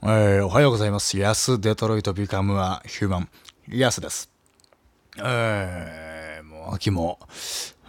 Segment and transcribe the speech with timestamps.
[0.00, 1.18] えー、おはようございます。
[1.18, 3.28] ヤス・デトロイト・ビカム・ア・ヒューマン。
[3.68, 4.30] ヤスです。
[5.18, 7.18] えー、もう秋も、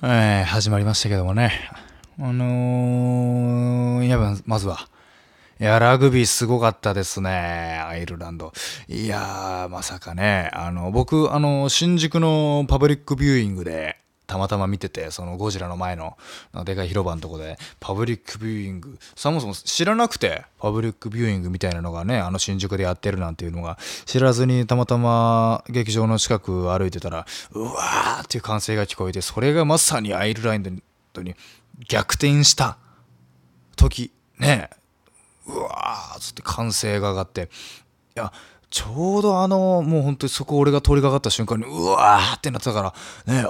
[0.02, 1.70] えー、始まりましたけどもね。
[2.20, 4.18] あのー、いや、
[4.48, 4.88] まずは、
[5.60, 7.30] いや、ラグビーすごかったですね。
[7.88, 8.54] アイルランド。
[8.88, 10.50] いやー、まさかね。
[10.54, 13.99] あの、僕、あの、新宿のパブリックビューイングで、
[14.30, 16.16] たまたま見てて、そのゴジラの前の
[16.64, 31.36] でかい広場のとこで、パブリックビューイング、そもそも知らなくて、パブリックビューイングみたいなのがね、あの新宿でやってるなんていうのが、知らずにたまたま劇場の近く歩いてたら、うわーっていう歓声が聞こえて、それがまさにアイルランドに
[31.88, 32.78] 逆転した
[33.76, 34.70] 時、ね、
[35.48, 37.50] うわーつって歓声が上がって、
[38.16, 38.32] いや、
[38.70, 42.94] ちょうどあの、もう本当にそこ俺が通りかかった瞬間に、うわーってなってたか
[43.26, 43.44] ら、ね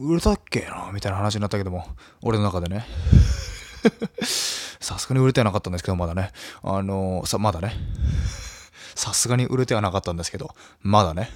[0.00, 1.86] 売れたっけなみたいな話になったけども、
[2.22, 2.86] 俺の中でね。
[4.80, 6.32] さすがに売れてはなかったんですけど、まだね。
[6.62, 7.74] あのー、さ、まだね。
[8.94, 11.30] さすがに売れてはなかったんですけど、まだね。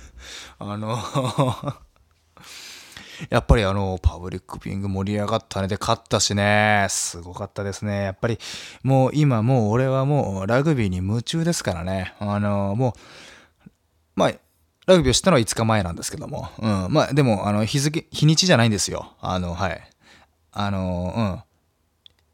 [0.58, 1.76] あのー
[3.30, 5.68] やっぱりあの、パブリックビング盛り上がったね。
[5.68, 6.86] で、勝ったしね。
[6.90, 8.02] すごかったですね。
[8.02, 8.38] やっぱり、
[8.82, 12.14] もう今もう俺はもうラグビーに夢中ですからね。
[12.18, 13.70] あの、もう、
[14.16, 14.32] まあ、
[14.86, 16.48] ラグビーを知ったのは5日前なんですけども。
[16.58, 16.92] うん。
[16.92, 19.14] まあ、でも、あの、日付、日にちじゃないんですよ。
[19.20, 19.80] あの、はい。
[20.52, 21.42] あの、うん。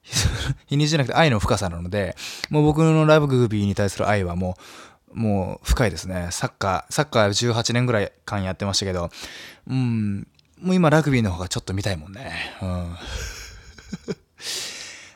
[0.67, 2.17] 日にちじゃなくて愛の深さなので、
[2.49, 4.57] もう僕のラグビーに対する愛はも
[5.13, 6.29] う、もう深いですね。
[6.31, 9.11] サッカー、サッカー18年ぐらい間やってましたけど、
[9.67, 10.27] うん、
[10.61, 12.33] もう今ラグビーの方がちょっと見たいもんね。
[12.63, 12.97] うん。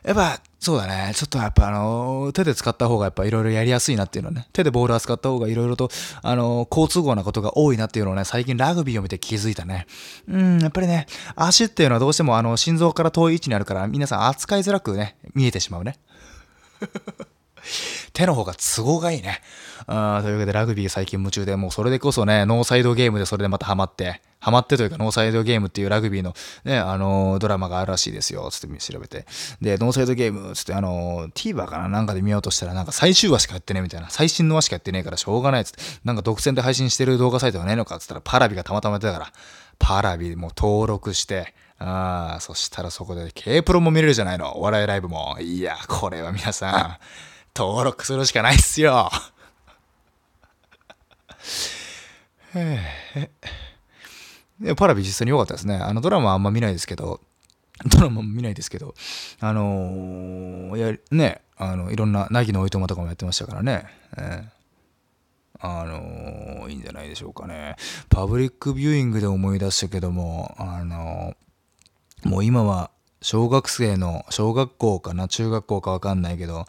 [0.04, 1.12] やっぱ、そうだね。
[1.14, 4.48] ちょっとやっぱあの、手で使った方がやっぱいろいろやりやすいなっていうのはね。
[4.54, 5.90] 手でボール扱った方がいろいろと、
[6.22, 9.86] あの、好都合なことが多いなっていうのをね、最近ラグビーを見て気づいたね。
[10.26, 15.98] うん、やっぱりね、足っていうのはどうしてもあの、心臓から遠い位置にあるから、皆さん扱いづらくね、見えてしまうね。
[18.14, 19.40] 手の方が都合がいいね。
[19.86, 26.32] あというわけでラグビー最近夢中で、もうそれでこそね、ノーサイドゲームでそれでまたハマって、ハマってというかノーサイドゲームっていうラグビーの
[26.64, 29.26] ね、あのー、ドラマがあるらしいですよ、つって調べて。
[29.60, 31.88] で、ノーサイドゲーム、つってあのー、TVer かな？
[31.88, 34.08] なんかで見ようとしたらなんか最終話しかやってねえみたいな。
[34.10, 35.80] 最新の話しかやってねえからしょうがないつって。
[36.04, 39.32] なんか独占で配信してる動画サイトがねえのかつったらパラビがたまたまやってたから、
[39.80, 44.56] パラビも登録して、ああ、そしたらそこで K プロも見れるじゃないの。
[44.58, 45.36] お笑いライブも。
[45.40, 46.96] いや、これは皆さん、
[47.56, 49.10] 登録するしかないっすよ。
[54.76, 55.76] パラビ実際に良かったですね。
[55.76, 57.20] あのドラマあんま見ないですけど、
[57.86, 58.94] ドラマも見ないですけど、
[59.40, 63.86] あのー、やね、あのいろんな凪のおいとまとかもやってましたからね。
[64.16, 67.76] えー、あのー、いいんじゃないでしょうかね。
[68.08, 72.90] パブリックビューイングで思い出したけども、あのー、もう今は
[73.24, 76.66] 小学生の、小学校かな、中学校かわかんないけど、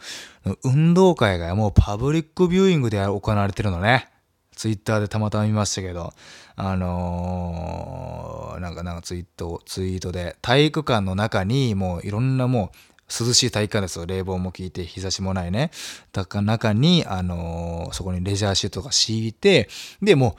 [0.64, 4.08] 運動会がもうパブリックビューイングで行われてるのね。
[4.52, 6.14] ツイッターでたまたま見ましたけど、
[6.56, 14.06] あのー、なんかなんかツイート、ツイートで、体育館の中にもういろんなもう、涼しい体育館ですよ。
[14.06, 15.70] 冷房も効いて、日差しもないね。
[16.12, 19.68] だから中に、あのー、そこにレジャーシートが敷いて、
[20.00, 20.38] で、も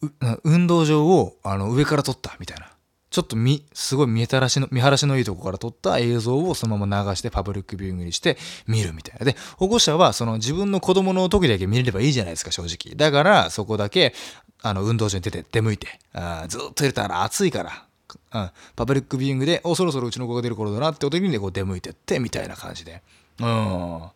[0.00, 2.70] う、運動場を、あの、上から撮ったみたいな。
[3.18, 9.24] ちょっと見、すごい見たらしの、見晴らしのいいとこから撮った映像をそのまま流してパブリックビューイングにして見るみたいな。
[9.24, 12.94] で、保護者はその自分の子供の時だけ見れればいいじゃないですか、正直。
[12.94, 14.14] だから、そこだけ、
[14.62, 17.86] あの、運動場に出て出向いて、あずっと入れたら暑いから、
[18.34, 23.02] うん、パブリックビューイングで、お、そろそろうちの子が出る頃だなって時に、ね、こう出向いてって、みたいな感じで。
[23.40, 24.10] うん。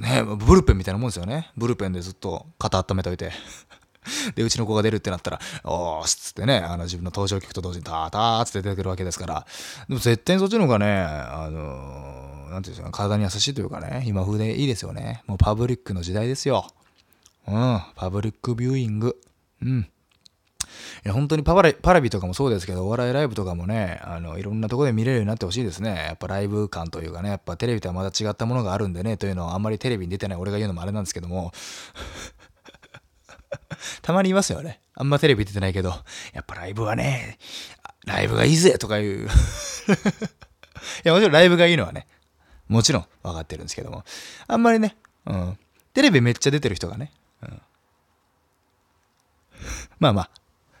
[0.00, 1.52] ね、ブルペンみたいなもんですよね。
[1.56, 3.30] ブルペンでずっと肩温めといて。
[4.34, 9.46] で、うちの子が出るってなったら、おーっつってね、あの自分の登場曲と同時にターターって出てくるわけですから、
[9.88, 15.22] でも絶対にそっちの方がね、あのー、なんていうんですか、体に優しいというかね、今風でいいですよね。
[15.26, 16.66] もうパブリックの時代ですよ。
[17.46, 19.20] うん、パブリックビューイング。
[19.62, 19.88] うん。
[21.04, 25.94] いや本当にパラパラビとかもそうですけど、お笑いライブとかもね、あのいろんなとこで見れるようになってほしいですね。
[26.06, 31.52] やっぱライブ感というかね、やっぱテレビとはまた違ったものがあるんでね、というのはあんまりテレビに出てない俺が言うのもあれなんですけども、
[34.02, 34.80] たまにいますよね。
[34.94, 35.90] あんまテレビ出てないけど、
[36.32, 37.38] やっぱライブはね、
[38.06, 39.28] ライブがいいぜとかいう い
[41.04, 42.06] や、もちろんライブがいいのはね、
[42.68, 44.04] もちろん分かってるんですけども、
[44.46, 44.96] あんまりね、
[45.26, 45.58] うん、
[45.92, 47.12] テレビめっちゃ出てる人がね、
[47.42, 47.62] うん、
[49.98, 50.30] まあまあ、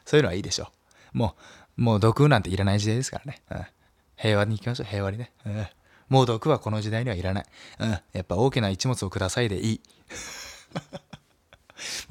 [0.04, 0.70] そういうのはいいでしょ
[1.14, 1.18] う。
[1.18, 1.36] も
[1.76, 3.42] う、もう毒なんていらない時代ですからね。
[3.50, 3.66] うん、
[4.16, 5.32] 平和に行きましょう、平和にね。
[5.46, 5.66] うん、
[6.08, 7.46] もう毒はこの時代にはいらない。
[7.78, 9.80] うん、やっぱ大きな一物をくださいでいい。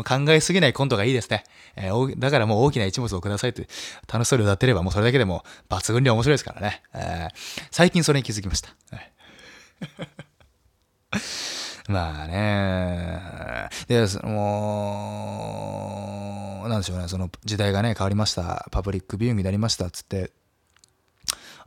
[0.03, 1.43] 考えすぎないコントがいいですね。
[1.75, 3.67] えー、だからもう大きな一物をくださいって
[4.11, 6.81] 楽しそうに歌ってればもうそれだけでも抜群に面白いですからね。
[6.93, 7.35] えー、
[7.71, 8.69] 最近それに気づきました。
[11.89, 13.69] まあね。
[13.87, 15.43] で、その、
[16.69, 18.65] なんでしょうね、その時代がね、変わりました。
[18.71, 19.91] パブリックビューイングになりました。
[19.91, 20.31] つって、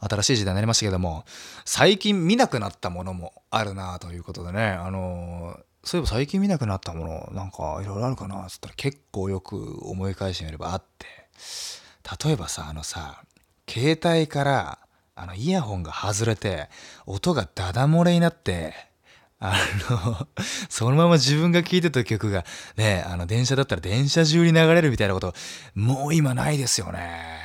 [0.00, 1.24] 新しい時代になりましたけども、
[1.64, 11.06] 最近見なくなったものもあるなということでね、あの、そういえば最近見なくなったもの、なんかいろいろあるかなつったら結構よく思い返してみればあって、
[12.26, 13.22] 例えばさ、あのさ、
[13.70, 14.78] 携帯から
[15.14, 16.68] あのイヤホンが外れて、
[17.06, 18.74] 音がダダ漏れになって、
[19.38, 19.56] あ
[19.88, 20.26] の、
[20.68, 22.44] そのまま自分が聴いてた曲が
[22.76, 25.34] ね、あの電車だったら電車中に流れるみたいなこと、
[25.76, 27.36] もう今ないですよね。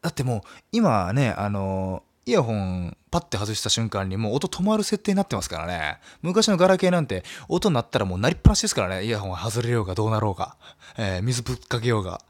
[0.00, 0.40] だってもう
[0.72, 5.98] 今ね、あの、イヤホンパッて外した瞬間にもう音止まる設定になってますからね。
[6.22, 9.04] 昔のガラケーなんて音鳴ったらもう鳴りっぱなしですからね。
[9.04, 10.56] イヤホン外れようがどうなろうが。
[10.98, 12.20] えー、水ぶっかけようが。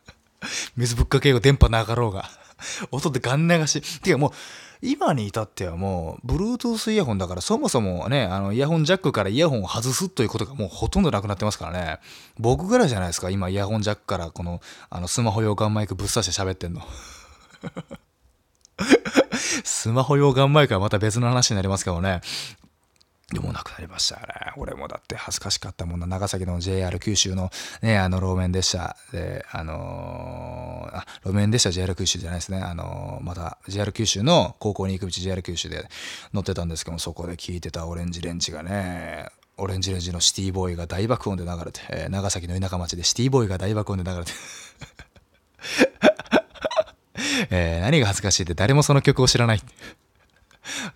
[0.76, 2.30] 水ぶっかけようが電波なかろうが。
[2.90, 3.82] 音でガン流し。
[4.00, 4.30] てかもう、
[4.80, 11.98] 今に至ってはもう、Bluetooth イヤホンだからそもそもね、あの、イヤホンジャックからイヤホンを外すということがもうほとんどなくなってますからね。
[12.38, 16.80] 僕ぐらいじゃないですか、今イヤホンジャックからこの、あの、スマホ用ガンマイクぶっ刺して喋ってんの。
[19.68, 22.20] スマホ用ガンマイクはまた別の話になりますけどね。
[23.32, 24.22] でもなくなりましたね。
[24.56, 26.06] 俺もだって恥ずかしかったもんな。
[26.06, 27.50] 長崎の JR 九州の
[27.82, 32.62] ね、あの路面列車で、あのー、あ、路面列車 JR 九州じゃないですね。
[32.62, 35.86] あのー、また JR 九州の高校に行く道 JR 九州で
[36.32, 39.28] 乗ってたんですけども、そこで聴いてたオレンジレンジがね、
[39.58, 44.32] オレンジレンジのシティボーイが大爆音で流れて、えー、長崎の田舎町でシティボーイが大爆音で流れて
[47.50, 49.62] えー、何が恥ずかしいって誰もその曲を知らない。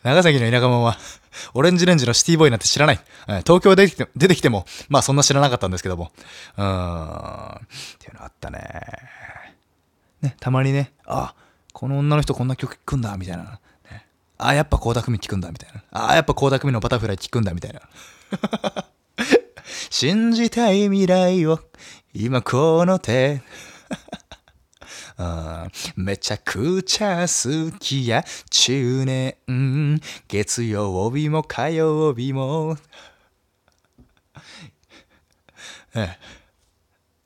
[0.03, 0.99] 長崎の田舎者は、
[1.55, 3.00] オレンジレンジのシティボーイなんて知らない。
[3.44, 6.12] 東京出てきて出てきても、まあそんな知らなかったんですけども。
[6.56, 7.55] うーん。
[7.55, 7.59] っ
[7.99, 8.61] ていうのあったね。
[10.21, 11.35] ね、たまにね、あ、
[11.73, 13.61] この女の人こんな曲聴くんだ、みたいな。
[13.91, 14.06] ね、
[14.39, 15.83] あ、やっぱ倖田來未聴くんだ、みたいな。
[15.91, 17.81] あ、やっぱ倖田來未のバタフライ聴くんだ、みたいな。
[19.91, 21.61] 信じたい未来を、
[22.15, 23.43] 今この手。
[25.97, 32.77] めちゃくちゃ好きや中年月曜日も火曜日も。
[35.95, 36.17] え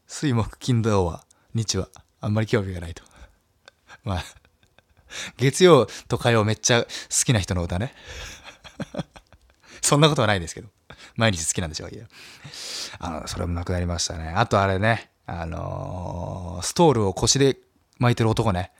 [0.07, 1.89] 水木金土は日は
[2.21, 3.03] あんまり興味がないと。
[4.05, 4.25] まあ
[5.37, 6.89] 月曜と火曜めっちゃ好
[7.25, 7.95] きな人の歌ね。
[9.83, 10.69] そんなことはないですけど。
[11.17, 12.05] 毎日好きなんでしょういや
[12.99, 14.33] あのそれもなくなりましたね。
[14.37, 15.11] あとあれね。
[15.27, 17.59] あのー、ストールを腰で
[17.99, 18.73] 巻いてる男ね。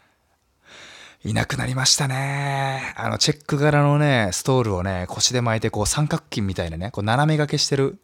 [1.25, 2.95] いなくなりましたね。
[2.97, 7.99] あの、チェック柄のね、ストールをね、腰で巻いて、こう、三角筋みたいなね、こう、斜め掛けしてる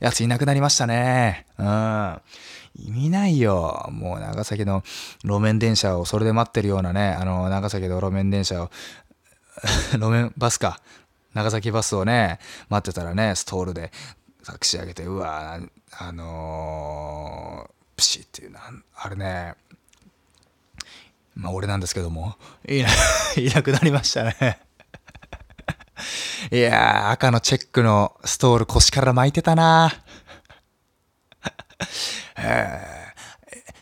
[0.00, 1.46] やついなくなりましたね。
[1.58, 2.20] うん。
[2.76, 3.88] 意味ないよ。
[3.90, 4.84] もう、長崎の
[5.24, 8.70] 路面電車をそれで待ってるようなね、あの、長崎の路面電車を
[9.92, 10.80] 路面バスか。
[11.34, 12.38] 長崎バスをね、
[12.68, 13.90] 待ってたらね、ストールで、
[14.42, 15.60] 作詞上げて、うわ
[15.98, 18.60] あのー、プシっていうな、
[18.94, 19.54] あれね、
[21.38, 22.36] まあ俺なんですけども、
[22.68, 22.88] いな、
[23.40, 24.58] いなくなりましたね
[26.50, 29.92] いやー、赤のチェックのストール腰から巻いてたな
[32.38, 33.12] え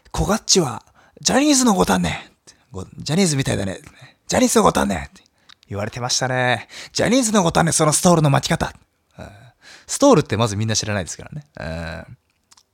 [0.04, 0.84] ー、コガッチは、
[1.20, 2.30] ジャニーズのごたんね
[2.98, 3.80] ジャニーズみたいだね。
[4.26, 5.22] ジャニーズのごたんねって
[5.66, 6.68] 言われてましたね。
[6.92, 8.74] ジャニーズのごたんね、そのストールの巻き方。
[9.86, 11.46] ストールってまずみんな知らないですからね。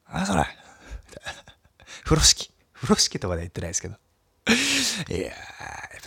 [0.06, 0.42] あ、それ。
[2.02, 2.52] 風呂敷。
[2.72, 3.96] 風呂敷とかで言ってないですけど。
[4.54, 5.32] いや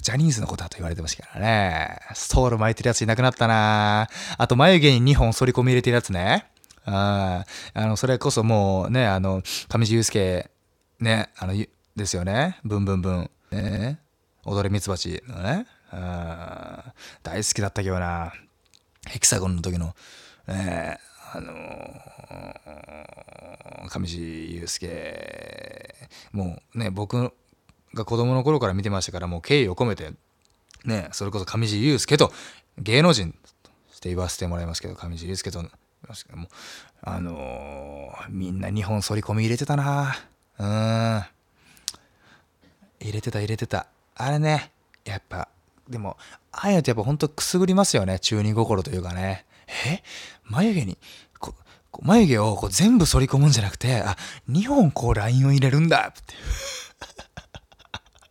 [0.01, 1.99] ジャニーズのことだと言われてましたからね。
[2.13, 6.45] ストール巻いてるやついなくなったなあと眉毛に2本反り込み入れてるやつね。
[6.85, 10.51] ああの、それこそもうね、あの、上地雄介、
[10.99, 11.53] ね、あの、
[11.95, 12.59] ですよね。
[12.63, 13.29] ブンブンブン。
[13.51, 13.99] ね、
[14.43, 15.65] 踊れミツバチのね。
[15.91, 18.33] あ大好きだったけどな。
[19.07, 19.95] ヘキサゴンの時の、
[20.47, 20.99] ね、
[21.33, 25.95] あのー、上地雄介、
[26.31, 27.33] もうね、僕
[27.95, 30.11] が子供の頃から見てましたからもう敬意を込めて
[30.83, 32.31] ねそれこそ上地雄介と
[32.77, 33.33] 芸能人
[33.91, 35.63] して言わせてもらいますけど上地雄介と
[36.07, 36.47] ますけども
[37.01, 40.15] あのー、みんな日本反り込み入れてたな。
[40.57, 41.23] うん。
[42.99, 43.87] 入れてた入れてた。
[44.15, 44.71] あれね
[45.03, 45.49] やっぱ
[45.89, 46.17] でも
[46.51, 48.19] ああいうのってやっぱほんとくすぐりますよね。
[48.19, 49.45] 中二心というかね。
[49.85, 50.01] え？
[50.43, 50.97] 眉毛に
[52.01, 54.15] 眉毛をこう全部反り込むんじゃなくてあ
[54.49, 56.21] 2本こうラインを入れるんだって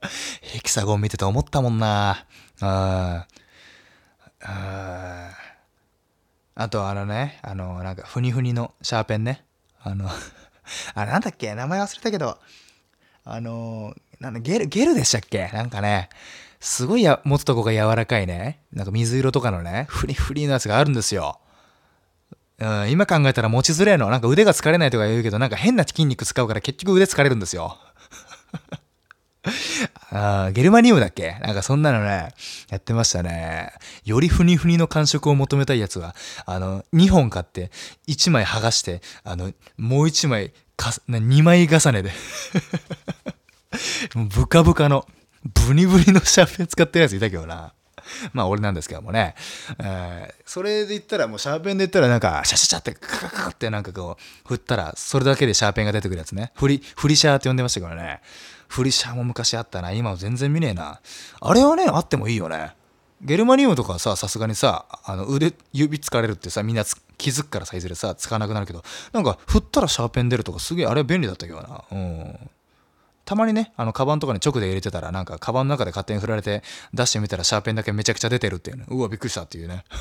[0.42, 2.26] ヘキサゴン見てて思ったもんな。
[2.60, 3.26] あ
[4.42, 5.30] あ
[6.56, 9.44] あとあのね、あの、なんか、ふにふにのシャーペンね。
[9.82, 10.08] あの
[10.94, 11.54] あれなんだっけ？
[11.54, 12.38] 名前忘れたけど、
[13.24, 15.48] あの、なんだ、ゲル、ゲルでしたっけ？
[15.52, 16.08] なんかね、
[16.60, 18.60] すごいや持つとこが柔らかいね。
[18.72, 21.40] なんか水色とかのね、フリフリのやつがあるんですよ。
[22.58, 24.08] うん、今考えたら持ちづらいの。
[24.10, 27.78] なんか腕が疲れないとか言うけど、なんか変な筋肉使うから結局腕疲れるんですよ。
[30.16, 31.32] あゲルマニウムだっけ？
[31.40, 32.32] なんかそんなのね、
[32.70, 33.72] やってましたね。
[34.04, 36.14] よりふにふにの感触を求めたいやつは、
[36.46, 37.70] あの、2本買って、
[38.06, 42.12] 1枚剥がして、あの、もう1枚か、2枚重ねで
[44.14, 45.06] もうブカブカの、
[45.66, 47.74] ブニブニのシャーペン使ってるやついたけどな。
[48.32, 49.34] まあ俺なんですけどもね。
[49.78, 56.52] えー、それで言ったらもうシャーペンで言ったらなんかシャシャシャってカカカってなんかこう振ったらそれだけでシャーペンが出てくるやつね。
[56.54, 58.20] 振り、振りシャーって呼んでましたからね。
[58.68, 59.92] 振りシャーも昔あったな。
[59.92, 61.00] 今は全然見ねえな。
[61.40, 62.74] あれはね、あってもいいよね。
[63.22, 66.84] ゲルマニウムとかさ、さすがにさ、あの腕、指疲れるってさ、みんな
[67.16, 71.84] 気づくからさ、いずれさ、使わなくなるけど、なんか振ったらシャーペン出るとかすげえ、あれは便利だったけどな。
[71.90, 72.50] うん。
[73.24, 76.62] たまにね、あの、カバンとかに直で入れてたら、なんか、カバンの中で勝手に振られて、
[76.92, 78.84] 出してみたら、シャーペンだけめちゃくちゃ出てるっていうね。
[78.88, 79.84] うわ、びっくりしたっていうね。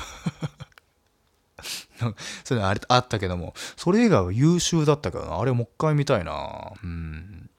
[2.44, 5.40] そういうのあったけども、それ以外は優秀だったけどな。
[5.40, 6.74] あれもう一回見たいな。
[6.84, 7.50] うん。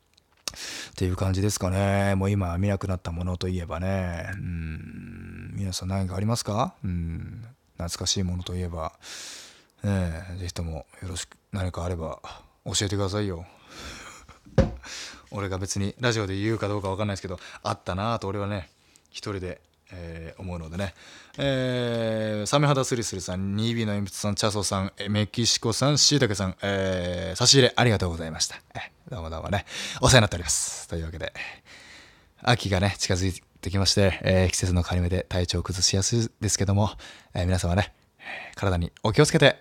[0.91, 2.15] っていう感じですかね。
[2.15, 4.29] もう今見なくなったものといえばね。
[4.35, 5.53] うん。
[5.55, 6.75] 皆さん何かありますか？
[6.85, 7.45] うん。
[7.79, 8.93] 懐かしいものといえば。
[9.83, 12.21] ねえ、ぜひともよろしく、何かあれば
[12.65, 13.47] 教えてくださいよ。
[15.35, 18.71] 俺が別にラジオで言うかどうか分かんないですけどあったなと俺はね
[19.11, 19.61] 一人で、
[19.93, 20.95] えー、思うのでね、
[21.39, 28.57] えー、サメ肌スリスリさん 2B の鉛筆さんチャソさんメキシコさんしいたけさん、えー、差し入れありがとうございました、
[29.11, 29.67] どうもどうもね。
[30.01, 30.89] お世話になっております。
[30.89, 31.33] というわけで
[32.43, 36.91] 秋がね近づいてきまして、えー、季節の変わり目で体調を崩しやすいですけども、
[37.35, 37.93] えー、皆様ね
[38.55, 39.57] 体にお気をつけて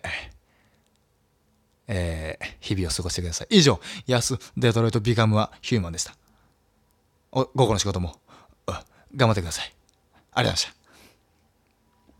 [1.88, 3.48] えー、日々を過ごしてください。
[3.50, 6.16] 以上、安デトロイトビカムはヒューマンでした。
[7.32, 8.20] お午後の仕事も、
[9.16, 9.74] 頑張ってください。
[10.34, 10.83] ありがとうございました。